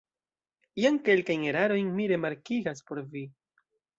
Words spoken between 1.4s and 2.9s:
erarojn mi remarkigas